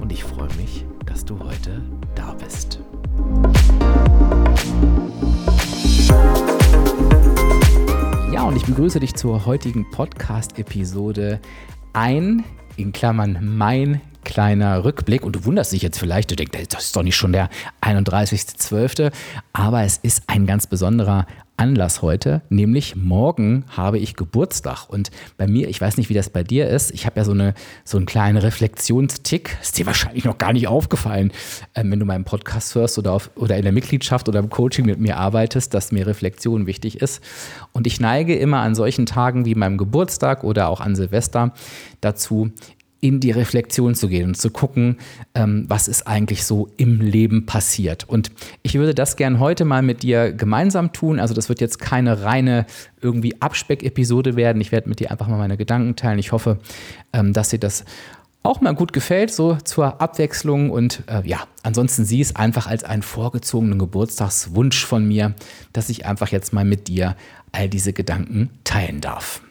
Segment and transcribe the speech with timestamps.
[0.00, 1.82] Und ich freue mich, dass du heute
[2.14, 2.80] da bist.
[8.32, 11.42] Ja, und ich begrüße dich zur heutigen Podcast-Episode
[11.92, 12.44] ein
[12.80, 15.24] in Klammern mein kleiner Rückblick.
[15.24, 17.48] Und du wunderst dich jetzt vielleicht, du denkst, das ist doch nicht schon der
[17.82, 19.12] 31.12.,
[19.52, 21.26] aber es ist ein ganz besonderer
[21.60, 24.88] Anlass heute, nämlich morgen habe ich Geburtstag.
[24.88, 27.32] Und bei mir, ich weiß nicht, wie das bei dir ist, ich habe ja so,
[27.32, 27.52] eine,
[27.84, 31.32] so einen kleinen Reflexionstick, ist dir wahrscheinlich noch gar nicht aufgefallen,
[31.74, 34.86] ähm, wenn du meinen Podcast hörst oder, auf, oder in der Mitgliedschaft oder im Coaching
[34.86, 37.22] mit mir arbeitest, dass mir Reflexion wichtig ist.
[37.72, 41.52] Und ich neige immer an solchen Tagen wie meinem Geburtstag oder auch an Silvester
[42.00, 42.52] dazu,
[43.00, 44.98] in die Reflexion zu gehen und zu gucken,
[45.34, 48.08] ähm, was ist eigentlich so im Leben passiert.
[48.08, 48.30] Und
[48.62, 51.18] ich würde das gern heute mal mit dir gemeinsam tun.
[51.18, 52.66] Also das wird jetzt keine reine
[53.00, 54.60] irgendwie Abspeck-Episode werden.
[54.60, 56.18] Ich werde mit dir einfach mal meine Gedanken teilen.
[56.18, 56.58] Ich hoffe,
[57.12, 57.84] ähm, dass dir das
[58.42, 60.70] auch mal gut gefällt, so zur Abwechslung.
[60.70, 65.34] Und äh, ja, ansonsten sieh es einfach als einen vorgezogenen Geburtstagswunsch von mir,
[65.72, 67.16] dass ich einfach jetzt mal mit dir
[67.52, 69.42] all diese Gedanken teilen darf.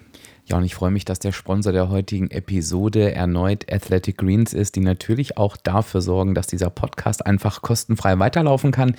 [0.49, 4.75] Ja, und ich freue mich, dass der Sponsor der heutigen Episode erneut Athletic Greens ist,
[4.75, 8.95] die natürlich auch dafür sorgen, dass dieser Podcast einfach kostenfrei weiterlaufen kann.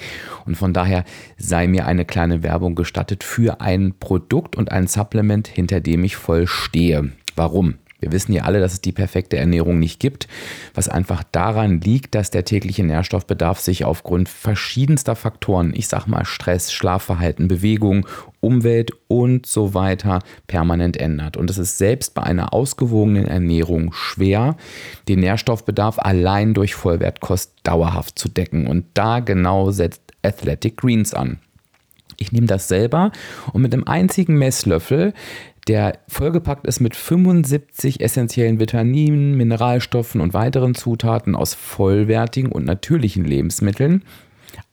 [0.47, 1.05] Und von daher
[1.39, 6.15] sei mir eine kleine Werbung gestattet für ein Produkt und ein Supplement, hinter dem ich
[6.15, 7.11] voll stehe.
[7.35, 7.75] Warum?
[8.01, 10.27] Wir wissen ja alle, dass es die perfekte Ernährung nicht gibt,
[10.75, 16.25] was einfach daran liegt, dass der tägliche Nährstoffbedarf sich aufgrund verschiedenster Faktoren, ich sag mal
[16.25, 18.07] Stress, Schlafverhalten, Bewegung,
[18.41, 21.37] Umwelt und so weiter permanent ändert.
[21.37, 24.57] Und es ist selbst bei einer ausgewogenen Ernährung schwer,
[25.09, 28.67] den Nährstoffbedarf allein durch Vollwertkost dauerhaft zu decken.
[28.67, 31.39] Und da genau setzt Athletic Greens an.
[32.21, 33.13] Ich nehme das selber
[33.55, 35.15] und mit einem einzigen Messlöffel
[35.71, 43.25] der vollgepackt ist mit 75 essentiellen Vitaminen, Mineralstoffen und weiteren Zutaten aus vollwertigen und natürlichen
[43.25, 44.03] Lebensmitteln.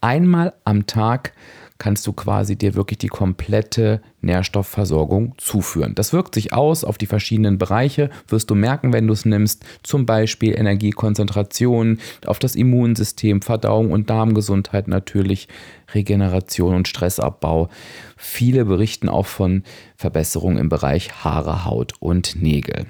[0.01, 1.33] Einmal am Tag
[1.77, 5.95] kannst du quasi dir wirklich die komplette Nährstoffversorgung zuführen.
[5.95, 9.63] Das wirkt sich aus auf die verschiedenen Bereiche, wirst du merken, wenn du es nimmst,
[9.83, 15.47] zum Beispiel Energiekonzentration, auf das Immunsystem, Verdauung und Darmgesundheit natürlich,
[15.93, 17.69] Regeneration und Stressabbau.
[18.17, 19.63] Viele berichten auch von
[19.95, 22.85] Verbesserungen im Bereich Haare, Haut und Nägel.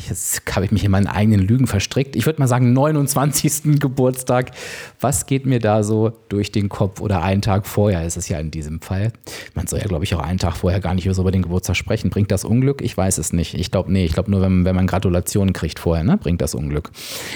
[0.08, 2.16] jetzt habe ich mich in meinen eigenen Lügen verstrickt.
[2.16, 3.80] Ich würde mal sagen, 29.
[3.80, 4.52] Geburtstag.
[5.00, 8.40] Was geht mir da so durch den Kopf oder einen Tag vorher ist es ja
[8.40, 9.12] in diesem Fall.
[9.56, 12.12] Man soll ja, glaube ich, auch einen Tag vorher gar nicht über den Geburtstag sprechen.
[12.12, 12.84] Bringt das Unglück?
[12.84, 13.56] Ich weiß es nicht.
[13.56, 16.54] Ich glaube, nee, ich glaube nur, wenn, wenn man Gratulationen kriegt vorher, ne, bringt das
[16.54, 16.92] Unglück.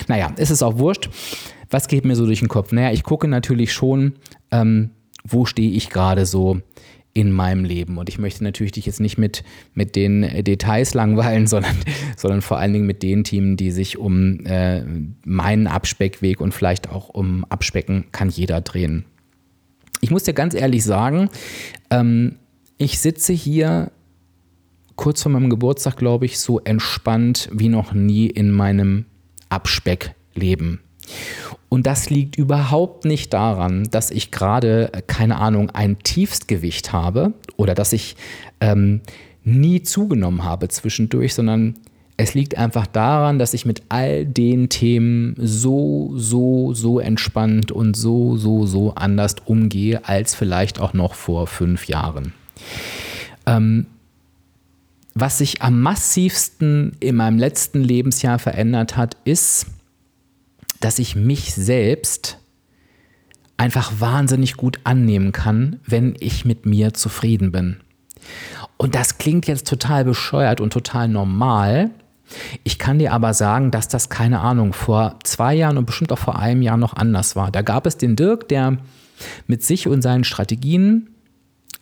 [0.08, 1.10] Naja, ist es auch wurscht.
[1.72, 2.72] Was geht mir so durch den Kopf?
[2.74, 4.14] Naja, ich gucke natürlich schon,
[4.52, 4.92] ähm,
[5.24, 6.62] wo stehe ich gerade so
[7.14, 7.98] in meinem Leben.
[7.98, 9.44] Und ich möchte natürlich dich jetzt nicht mit,
[9.74, 11.76] mit den Details langweilen, sondern,
[12.18, 14.84] sondern vor allen Dingen mit den Themen, die sich um äh,
[15.26, 19.06] meinen Abspeckweg und vielleicht auch um Abspecken kann jeder drehen.
[20.02, 21.30] Ich muss dir ganz ehrlich sagen,
[21.90, 22.36] ähm,
[22.78, 23.92] ich sitze hier
[24.96, 29.06] kurz vor meinem Geburtstag, glaube ich, so entspannt wie noch nie in meinem
[29.50, 30.80] Abspeckleben.
[31.74, 37.34] Und das liegt überhaupt nicht daran, dass ich gerade, äh, keine Ahnung, ein Tiefstgewicht habe
[37.58, 38.16] oder dass ich
[38.62, 39.02] ähm,
[39.44, 41.74] nie zugenommen habe zwischendurch, sondern
[42.16, 47.98] es liegt einfach daran, dass ich mit all den Themen so, so, so entspannt und
[47.98, 52.34] so, so, so anders umgehe als vielleicht auch noch vor fünf Jahren.
[53.48, 53.88] Ähm,
[55.16, 59.66] was sich am massivsten in meinem letzten Lebensjahr verändert hat, ist,
[60.84, 62.40] dass ich mich selbst
[63.58, 67.78] einfach wahnsinnig gut annehmen kann, wenn ich mit mir zufrieden bin.
[68.78, 71.92] Und das klingt jetzt total bescheuert und total normal.
[72.64, 76.18] Ich kann dir aber sagen, dass das keine Ahnung vor zwei Jahren und bestimmt auch
[76.18, 77.52] vor einem Jahr noch anders war.
[77.52, 78.78] Da gab es den Dirk, der
[79.48, 81.10] mit sich und seinen Strategien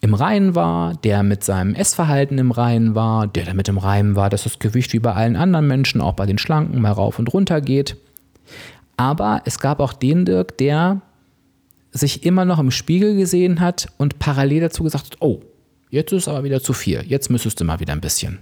[0.01, 4.29] im Reinen war, der mit seinem Essverhalten im Reinen war, der damit im Reinen war,
[4.29, 7.33] dass das Gewicht wie bei allen anderen Menschen, auch bei den Schlanken, mal rauf und
[7.33, 7.97] runter geht.
[9.01, 11.01] Aber es gab auch den Dirk, der
[11.91, 15.41] sich immer noch im Spiegel gesehen hat und parallel dazu gesagt hat, oh,
[15.89, 18.37] jetzt ist es aber wieder zu viel, jetzt müsstest du mal wieder ein bisschen.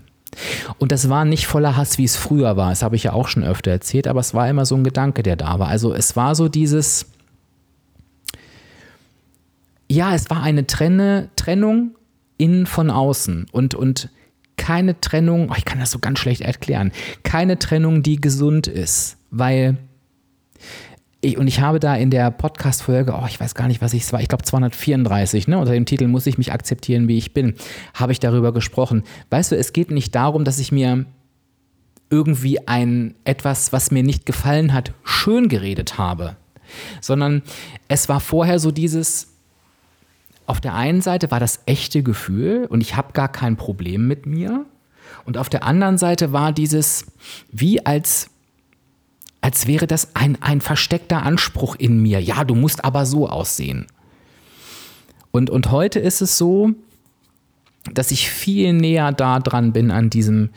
[0.77, 3.29] Und das war nicht voller Hass, wie es früher war, das habe ich ja auch
[3.29, 5.69] schon öfter erzählt, aber es war immer so ein Gedanke, der da war.
[5.69, 7.05] Also es war so dieses,
[9.89, 11.95] ja, es war eine Trenne, Trennung
[12.37, 14.09] innen von außen und, und
[14.57, 16.91] keine Trennung, oh, ich kann das so ganz schlecht erklären,
[17.23, 19.77] keine Trennung, die gesund ist, weil
[21.21, 24.03] ich, und ich habe da in der Podcast-Folge, oh, ich weiß gar nicht, was ich
[24.03, 27.33] es war, ich glaube 234, ne, unter dem Titel Muss ich mich akzeptieren, wie ich
[27.33, 27.55] bin,
[27.93, 29.03] habe ich darüber gesprochen.
[29.29, 31.05] Weißt du, es geht nicht darum, dass ich mir
[32.09, 36.37] irgendwie ein etwas, was mir nicht gefallen hat, schön geredet habe,
[37.01, 37.43] sondern
[37.87, 39.27] es war vorher so dieses,
[40.45, 44.25] auf der einen Seite war das echte Gefühl und ich habe gar kein Problem mit
[44.25, 44.65] mir.
[45.25, 47.05] Und auf der anderen Seite war dieses,
[47.51, 48.29] wie als
[49.41, 52.19] als wäre das ein, ein versteckter Anspruch in mir.
[52.19, 53.87] Ja, du musst aber so aussehen.
[55.31, 56.71] Und, und heute ist es so,
[57.93, 60.49] dass ich viel näher da dran bin an diesem,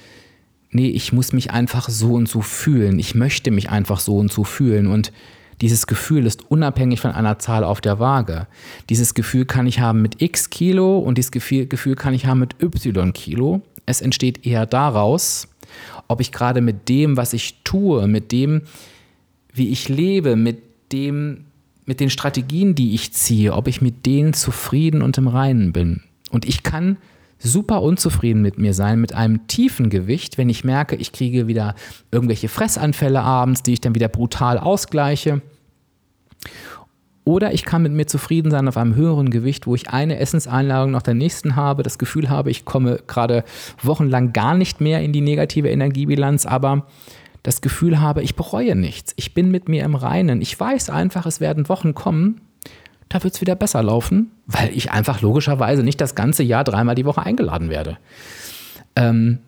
[0.71, 2.99] nee, ich muss mich einfach so und so fühlen.
[2.99, 4.87] Ich möchte mich einfach so und so fühlen.
[4.87, 5.13] Und
[5.61, 8.49] dieses Gefühl ist unabhängig von einer Zahl auf der Waage.
[8.89, 12.41] Dieses Gefühl kann ich haben mit x Kilo und dieses Gefühl, Gefühl kann ich haben
[12.41, 13.63] mit y Kilo.
[13.87, 15.49] Es entsteht eher daraus,
[16.09, 18.63] ob ich gerade mit dem, was ich tue, mit dem,
[19.53, 21.45] wie ich lebe, mit dem,
[21.85, 26.03] mit den Strategien, die ich ziehe, ob ich mit denen zufrieden und im Reinen bin.
[26.31, 26.97] Und ich kann
[27.39, 31.75] super unzufrieden mit mir sein, mit einem tiefen Gewicht, wenn ich merke, ich kriege wieder
[32.11, 35.43] irgendwelche Fressanfälle abends, die ich dann wieder brutal ausgleiche.
[37.25, 40.91] Oder ich kann mit mir zufrieden sein auf einem höheren Gewicht, wo ich eine Essenseinladung
[40.91, 43.45] nach der nächsten habe, das Gefühl habe, ich komme gerade
[43.81, 46.87] wochenlang gar nicht mehr in die negative Energiebilanz, aber
[47.45, 49.13] das Gefühl habe, ich bereue nichts.
[49.17, 50.41] Ich bin mit mir im Reinen.
[50.43, 52.41] Ich weiß einfach, es werden Wochen kommen,
[53.09, 56.95] da wird es wieder besser laufen, weil ich einfach logischerweise nicht das ganze Jahr dreimal
[56.95, 57.99] die Woche eingeladen werde.
[58.97, 59.39] Ähm,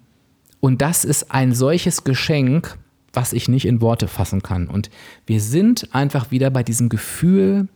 [0.60, 2.78] und das ist ein solches Geschenk,
[3.14, 4.68] was ich nicht in Worte fassen kann.
[4.68, 4.90] Und
[5.26, 7.68] wir sind einfach wieder bei diesem Gefühl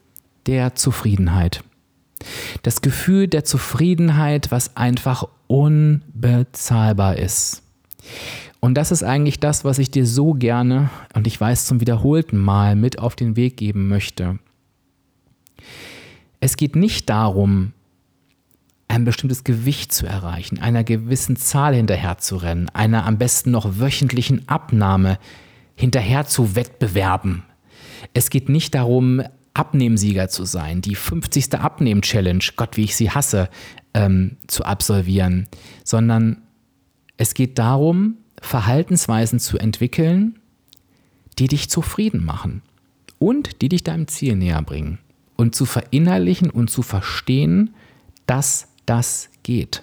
[0.46, 1.62] der Zufriedenheit.
[2.62, 7.62] Das Gefühl der Zufriedenheit, was einfach unbezahlbar ist.
[8.60, 12.38] Und das ist eigentlich das, was ich dir so gerne, und ich weiß zum wiederholten
[12.38, 14.38] Mal, mit auf den Weg geben möchte.
[16.40, 17.72] Es geht nicht darum,
[18.88, 23.78] ein bestimmtes Gewicht zu erreichen, einer gewissen Zahl hinterher zu rennen, einer am besten noch
[23.78, 25.18] wöchentlichen Abnahme
[25.76, 27.44] hinterher zu wettbewerben.
[28.14, 29.22] Es geht nicht darum,
[29.54, 31.54] Abnehmsieger zu sein, die 50.
[31.54, 33.50] Abnehm-Challenge, Gott, wie ich sie hasse,
[33.92, 35.48] ähm, zu absolvieren,
[35.84, 36.42] sondern
[37.16, 40.38] es geht darum, Verhaltensweisen zu entwickeln,
[41.38, 42.62] die dich zufrieden machen
[43.18, 44.98] und die dich deinem Ziel näher bringen.
[45.36, 47.74] Und zu verinnerlichen und zu verstehen,
[48.26, 49.82] dass das geht.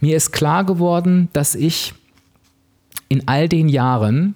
[0.00, 1.94] Mir ist klar geworden, dass ich
[3.08, 4.34] in all den Jahren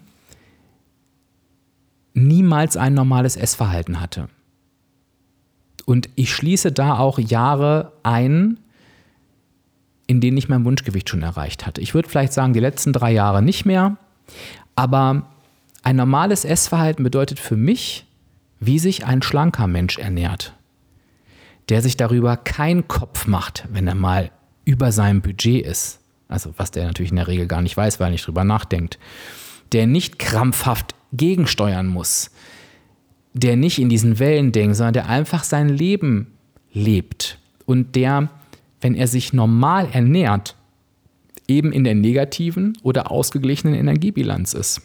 [2.14, 4.29] niemals ein normales Essverhalten hatte.
[5.84, 8.58] Und ich schließe da auch Jahre ein,
[10.06, 11.81] in denen ich mein Wunschgewicht schon erreicht hatte.
[11.81, 13.96] Ich würde vielleicht sagen, die letzten drei Jahre nicht mehr,
[14.75, 15.27] aber
[15.82, 18.06] ein normales Essverhalten bedeutet für mich,
[18.58, 20.55] wie sich ein schlanker Mensch ernährt,
[21.69, 24.31] der sich darüber keinen Kopf macht, wenn er mal
[24.65, 26.01] über seinem Budget ist.
[26.29, 28.99] Also was der natürlich in der Regel gar nicht weiß, weil er nicht drüber nachdenkt.
[29.73, 32.31] Der nicht krampfhaft gegensteuern muss.
[33.32, 36.32] Der nicht in diesen Wellen denkt, sondern der einfach sein Leben
[36.73, 37.39] lebt.
[37.65, 38.29] Und der
[38.81, 40.55] wenn er sich normal ernährt,
[41.49, 44.82] eben in der negativen oder ausgeglichenen Energiebilanz ist.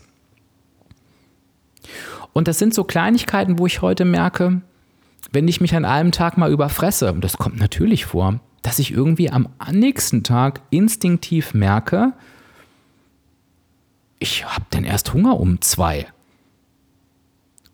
[2.33, 4.61] Und das sind so Kleinigkeiten, wo ich heute merke,
[5.31, 8.91] wenn ich mich an einem Tag mal überfresse, und das kommt natürlich vor, dass ich
[8.91, 12.13] irgendwie am nächsten Tag instinktiv merke,
[14.19, 16.07] ich habe denn erst Hunger um zwei.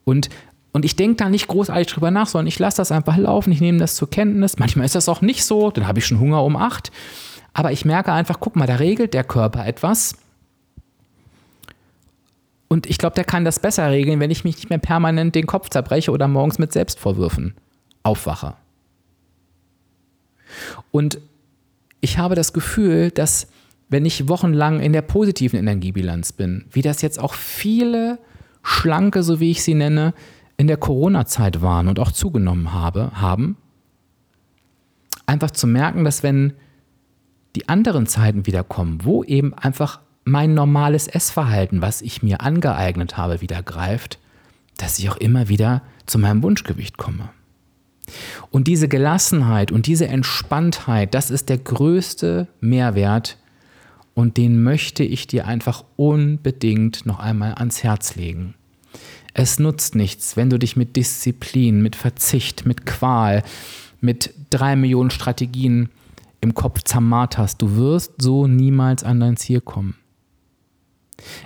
[0.06, 0.30] Und
[0.78, 3.62] und ich denke da nicht großartig drüber nach, sondern ich lasse das einfach laufen, ich
[3.62, 4.60] nehme das zur Kenntnis.
[4.60, 6.92] Manchmal ist das auch nicht so, dann habe ich schon Hunger um acht.
[7.52, 10.18] Aber ich merke einfach, guck mal, da regelt der Körper etwas.
[12.68, 15.48] Und ich glaube, der kann das besser regeln, wenn ich mich nicht mehr permanent den
[15.48, 17.56] Kopf zerbreche oder morgens mit Selbstvorwürfen
[18.04, 18.56] aufwache.
[20.92, 21.20] Und
[22.02, 23.48] ich habe das Gefühl, dass
[23.90, 28.20] wenn ich wochenlang in der positiven Energiebilanz bin, wie das jetzt auch viele
[28.64, 30.14] Schlanke, so wie ich sie nenne,
[30.58, 33.56] in der Corona-Zeit waren und auch zugenommen habe, haben,
[35.26, 36.54] einfach zu merken, dass wenn
[37.56, 43.42] die anderen Zeiten wiederkommen, wo eben einfach mein normales Essverhalten, was ich mir angeeignet habe,
[43.42, 44.20] wieder greift,
[44.78, 47.30] dass ich auch immer wieder zu meinem Wunschgewicht komme.
[48.52, 53.38] Und diese Gelassenheit und diese Entspanntheit, das ist der größte Mehrwert
[54.14, 58.54] und den möchte ich dir einfach unbedingt noch einmal ans Herz legen.
[59.34, 63.44] Es nutzt nichts, wenn du dich mit Disziplin, mit Verzicht, mit Qual,
[64.02, 65.90] mit drei Millionen Strategien
[66.42, 67.62] im Kopf zermarterst.
[67.62, 69.96] Du wirst so niemals an dein Ziel kommen.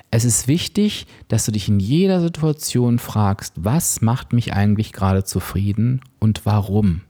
[0.10, 5.24] Es ist wichtig, dass du dich in jeder Situation fragst, was macht mich eigentlich gerade
[5.24, 7.02] zufrieden und warum.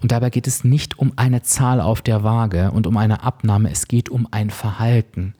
[0.00, 3.70] Und dabei geht es nicht um eine Zahl auf der Waage und um eine Abnahme,
[3.70, 5.34] es geht um ein Verhalten.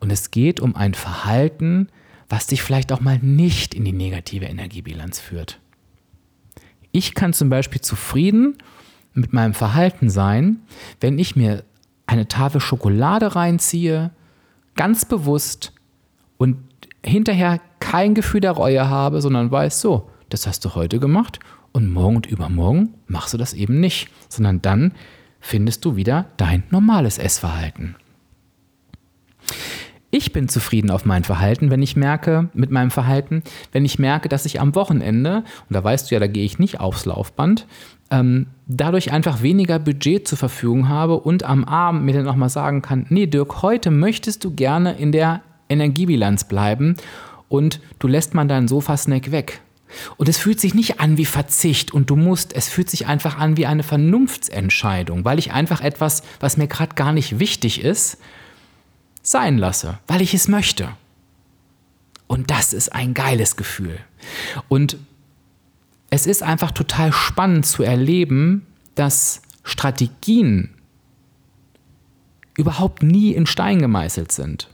[0.00, 1.88] Und es geht um ein Verhalten,
[2.28, 5.60] was dich vielleicht auch mal nicht in die negative Energiebilanz führt.
[6.92, 8.56] Ich kann zum Beispiel zufrieden
[9.14, 10.60] mit meinem Verhalten sein,
[11.00, 11.64] wenn ich mir
[12.06, 14.10] eine Tafel Schokolade reinziehe,
[14.78, 15.72] ganz bewusst
[16.38, 16.56] und
[17.04, 21.40] hinterher kein Gefühl der Reue habe, sondern weiß, so, das hast du heute gemacht
[21.72, 24.92] und morgen und übermorgen machst du das eben nicht, sondern dann
[25.40, 27.96] findest du wieder dein normales Essverhalten.
[30.10, 34.30] Ich bin zufrieden auf mein Verhalten, wenn ich merke, mit meinem Verhalten, wenn ich merke,
[34.30, 37.66] dass ich am Wochenende, und da weißt du ja, da gehe ich nicht aufs Laufband,
[38.10, 42.80] ähm, dadurch einfach weniger Budget zur Verfügung habe und am Abend mir dann nochmal sagen
[42.80, 46.96] kann, nee Dirk, heute möchtest du gerne in der Energiebilanz bleiben
[47.50, 49.60] und du lässt mal deinen Sofa-Snack weg.
[50.16, 53.38] Und es fühlt sich nicht an wie Verzicht und du musst, es fühlt sich einfach
[53.38, 58.18] an wie eine Vernunftsentscheidung, weil ich einfach etwas, was mir gerade gar nicht wichtig ist,
[59.30, 60.88] sein lasse, weil ich es möchte.
[62.26, 63.98] Und das ist ein geiles Gefühl.
[64.68, 64.96] Und
[66.10, 70.70] es ist einfach total spannend zu erleben, dass Strategien
[72.56, 74.68] überhaupt nie in Stein gemeißelt sind.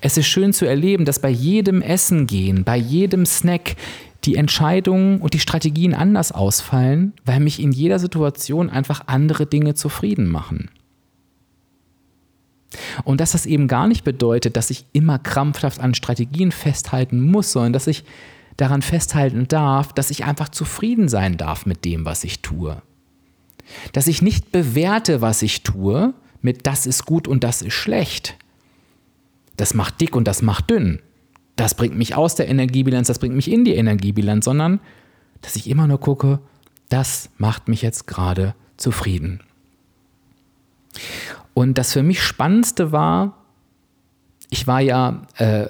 [0.00, 3.76] Es ist schön zu erleben, dass bei jedem Essen gehen, bei jedem Snack
[4.24, 9.74] die Entscheidungen und die Strategien anders ausfallen, weil mich in jeder Situation einfach andere Dinge
[9.74, 10.70] zufrieden machen.
[13.04, 17.52] Und dass das eben gar nicht bedeutet, dass ich immer krampfhaft an Strategien festhalten muss,
[17.52, 18.04] sondern dass ich
[18.56, 22.82] daran festhalten darf, dass ich einfach zufrieden sein darf mit dem, was ich tue.
[23.92, 28.36] Dass ich nicht bewerte, was ich tue, mit das ist gut und das ist schlecht.
[29.56, 31.00] Das macht dick und das macht dünn.
[31.56, 34.80] Das bringt mich aus der Energiebilanz, das bringt mich in die Energiebilanz, sondern
[35.40, 36.40] dass ich immer nur gucke,
[36.88, 39.40] das macht mich jetzt gerade zufrieden.
[41.58, 43.34] Und das für mich Spannendste war,
[44.48, 45.66] ich war ja äh,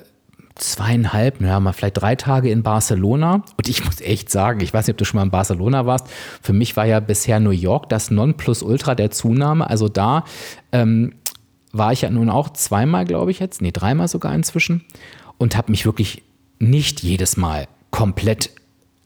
[0.54, 3.36] zweieinhalb, ja, mal vielleicht drei Tage in Barcelona.
[3.56, 6.08] Und ich muss echt sagen, ich weiß nicht, ob du schon mal in Barcelona warst.
[6.42, 9.70] Für mich war ja bisher New York das Nonplusultra der Zunahme.
[9.70, 10.26] Also da
[10.72, 11.14] ähm,
[11.72, 14.84] war ich ja nun auch zweimal, glaube ich jetzt, nee, dreimal sogar inzwischen.
[15.38, 16.22] Und habe mich wirklich
[16.58, 18.50] nicht jedes Mal komplett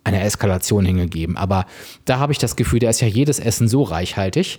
[0.03, 1.37] einer Eskalation hingegeben.
[1.37, 1.67] Aber
[2.07, 4.59] da habe ich das Gefühl, da ist ja jedes Essen so reichhaltig,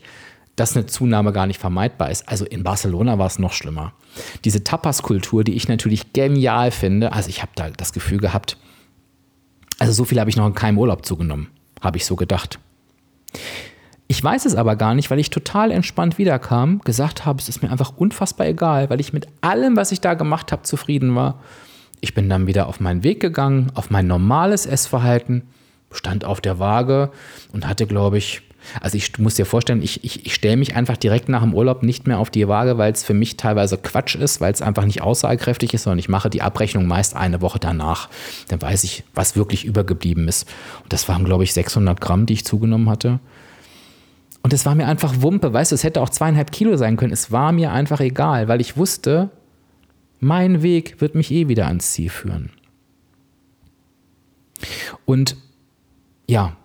[0.55, 2.27] dass eine Zunahme gar nicht vermeidbar ist.
[2.29, 3.93] Also in Barcelona war es noch schlimmer.
[4.45, 8.57] Diese Tapas-Kultur, die ich natürlich genial finde, also ich habe da das Gefühl gehabt,
[9.79, 11.47] also so viel habe ich noch in keinem Urlaub zugenommen,
[11.81, 12.59] habe ich so gedacht.
[14.07, 17.63] Ich weiß es aber gar nicht, weil ich total entspannt wiederkam, gesagt habe, es ist
[17.63, 21.39] mir einfach unfassbar egal, weil ich mit allem, was ich da gemacht habe, zufrieden war.
[21.99, 25.43] Ich bin dann wieder auf meinen Weg gegangen, auf mein normales Essverhalten,
[25.91, 27.11] stand auf der Waage
[27.53, 28.43] und hatte, glaube ich,
[28.81, 31.83] also ich muss dir vorstellen, ich, ich, ich stelle mich einfach direkt nach dem Urlaub
[31.83, 34.85] nicht mehr auf die Waage, weil es für mich teilweise Quatsch ist, weil es einfach
[34.85, 38.09] nicht aussagekräftig ist, sondern ich mache die Abrechnung meist eine Woche danach.
[38.47, 40.47] Dann weiß ich, was wirklich übergeblieben ist.
[40.83, 43.19] Und das waren, glaube ich, 600 Gramm, die ich zugenommen hatte.
[44.41, 47.13] Und es war mir einfach Wumpe, weißt du, es hätte auch zweieinhalb Kilo sein können.
[47.13, 49.29] Es war mir einfach egal, weil ich wusste,
[50.19, 52.51] mein Weg wird mich eh wieder ans Ziel führen.
[55.05, 55.37] Und
[56.27, 56.55] ja,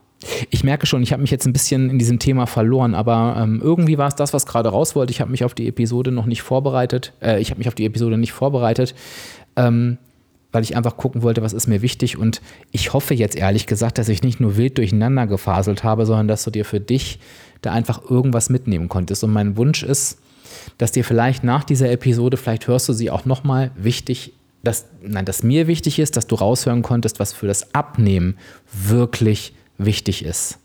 [0.51, 3.61] ich merke schon, ich habe mich jetzt ein bisschen in diesem Thema verloren, aber ähm,
[3.63, 5.13] irgendwie war es das, was gerade raus wollte.
[5.13, 7.13] Ich habe mich auf die Episode noch nicht vorbereitet.
[7.21, 8.95] Äh, ich habe mich auf die Episode nicht vorbereitet,
[9.55, 9.99] ähm,
[10.51, 12.19] weil ich einfach gucken wollte, was ist mir wichtig.
[12.19, 12.41] Und
[12.73, 16.43] ich hoffe jetzt ehrlich gesagt, dass ich nicht nur wild durcheinander gefaselt habe, sondern dass
[16.43, 17.21] du dir für dich
[17.63, 19.23] da einfach irgendwas mitnehmen konntest.
[19.23, 20.19] Und mein Wunsch ist,
[20.79, 24.33] dass dir vielleicht nach dieser Episode, vielleicht hörst du sie auch nochmal, wichtig
[24.65, 28.37] dass, nein, dass mir wichtig ist, dass du raushören konntest, was für das Abnehmen
[28.73, 30.59] wirklich wichtig ist,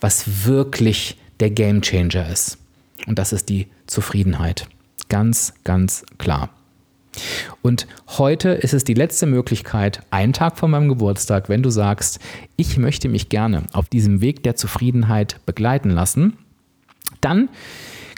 [0.00, 2.58] was wirklich der Game Changer ist.
[3.06, 4.66] Und das ist die Zufriedenheit.
[5.08, 6.50] Ganz, ganz klar.
[7.62, 12.18] Und heute ist es die letzte Möglichkeit, einen Tag vor meinem Geburtstag, wenn du sagst,
[12.56, 16.36] ich möchte mich gerne auf diesem Weg der Zufriedenheit begleiten lassen,
[17.20, 17.48] dann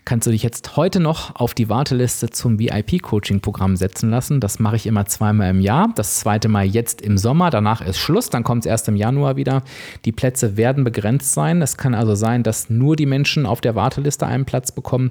[0.07, 4.41] kannst du dich jetzt heute noch auf die Warteliste zum VIP-Coaching-Programm setzen lassen.
[4.41, 5.91] Das mache ich immer zweimal im Jahr.
[5.97, 7.51] Das zweite Mal jetzt im Sommer.
[7.51, 8.31] Danach ist Schluss.
[8.31, 9.65] Dann kommt es erst im Januar wieder.
[10.05, 11.61] Die Plätze werden begrenzt sein.
[11.61, 15.11] Es kann also sein, dass nur die Menschen auf der Warteliste einen Platz bekommen.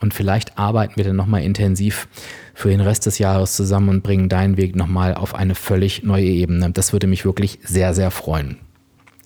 [0.00, 2.08] Und vielleicht arbeiten wir dann nochmal intensiv
[2.54, 6.26] für den Rest des Jahres zusammen und bringen deinen Weg nochmal auf eine völlig neue
[6.26, 6.70] Ebene.
[6.72, 8.58] Das würde mich wirklich sehr, sehr freuen.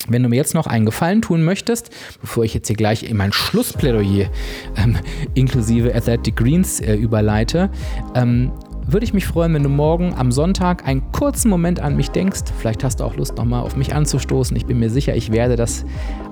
[0.06, 1.90] Wenn du mir jetzt noch einen Gefallen tun möchtest,
[2.20, 4.28] bevor ich jetzt hier gleich in mein Schlussplädoyer
[4.76, 4.98] ähm,
[5.34, 7.70] inklusive Athletic Greens äh, überleite,
[8.14, 8.52] ähm,
[8.86, 12.42] würde ich mich freuen, wenn du morgen am Sonntag einen kurzen Moment an mich denkst.
[12.58, 14.56] Vielleicht hast du auch Lust, nochmal auf mich anzustoßen.
[14.56, 15.84] Ich bin mir sicher, ich werde das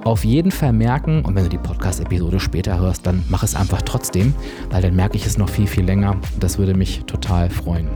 [0.05, 1.25] auf jeden Fall merken.
[1.25, 4.35] Und wenn du die Podcast-Episode später hörst, dann mach es einfach trotzdem,
[4.71, 6.17] weil dann merke ich es noch viel, viel länger.
[6.39, 7.89] Das würde mich total freuen.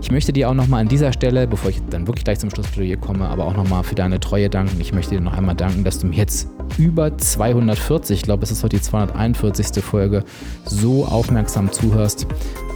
[0.00, 2.96] Ich möchte dir auch nochmal an dieser Stelle, bevor ich dann wirklich gleich zum Schlussplädoyer
[2.96, 4.80] komme, aber auch nochmal für deine Treue danken.
[4.80, 8.50] Ich möchte dir noch einmal danken, dass du mir jetzt über 240, ich glaube, es
[8.50, 9.82] ist heute die 241.
[9.82, 10.24] Folge,
[10.64, 12.26] so aufmerksam zuhörst.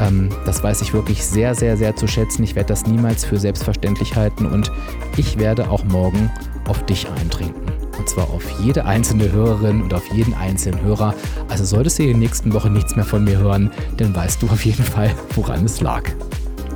[0.00, 2.42] Ähm, das weiß ich wirklich sehr, sehr, sehr zu schätzen.
[2.42, 4.71] Ich werde das niemals für selbstverständlich halten und
[5.16, 6.30] ich werde auch morgen
[6.68, 7.73] auf dich eintrinken.
[7.99, 11.14] Und zwar auf jede einzelne Hörerin und auf jeden einzelnen Hörer.
[11.49, 14.47] Also solltest du in der nächsten Woche nichts mehr von mir hören, dann weißt du
[14.47, 16.04] auf jeden Fall, woran es lag.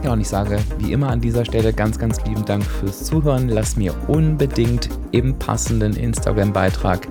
[0.02, 3.48] Ja, und ich sage wie immer an dieser Stelle ganz, ganz lieben Dank fürs Zuhören.
[3.48, 7.06] Lass mir unbedingt im passenden Instagram-Beitrag